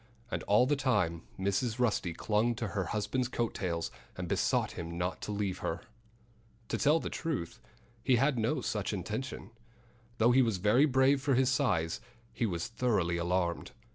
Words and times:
And 0.31 0.41
all 0.45 0.65
the 0.65 0.75
time 0.75 1.21
Mrs. 1.37 1.77
Rusty 1.77 2.11
clung 2.11 2.55
to 2.55 2.69
her 2.69 2.85
husband's 2.85 3.27
coat 3.27 3.53
tails 3.53 3.91
and 4.17 4.27
besought 4.27 4.71
him 4.71 4.97
not 4.97 5.21
to 5.21 5.31
leave 5.31 5.59
her. 5.59 5.81
To 6.69 6.79
tell 6.79 6.99
the 6.99 7.11
truth, 7.11 7.59
he 8.03 8.15
had 8.15 8.39
no 8.39 8.61
such 8.61 8.93
intention. 8.93 9.51
Though 10.17 10.31
he 10.31 10.41
was 10.41 10.57
very 10.57 10.85
brave 10.85 11.21
for 11.21 11.35
his 11.35 11.51
size, 11.51 12.01
he 12.33 12.47
was 12.47 12.65
thoroughly 12.65 13.17
alarmed. 13.17 13.73